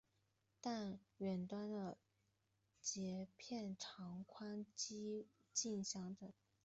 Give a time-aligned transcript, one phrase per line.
[0.59, 1.95] 但远端的
[2.81, 6.33] 节片长宽几近相等。